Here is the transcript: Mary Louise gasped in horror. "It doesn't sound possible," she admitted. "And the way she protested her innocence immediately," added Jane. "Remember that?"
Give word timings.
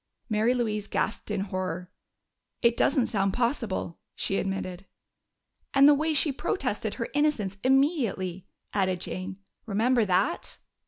Mary 0.29 0.55
Louise 0.55 0.87
gasped 0.87 1.29
in 1.29 1.41
horror. 1.41 1.91
"It 2.63 2.75
doesn't 2.75 3.05
sound 3.05 3.35
possible," 3.35 3.99
she 4.15 4.37
admitted. 4.37 4.87
"And 5.75 5.87
the 5.87 5.93
way 5.93 6.15
she 6.15 6.31
protested 6.31 6.95
her 6.95 7.07
innocence 7.13 7.59
immediately," 7.63 8.47
added 8.73 8.99
Jane. 8.99 9.37
"Remember 9.67 10.03
that?" 10.05 10.57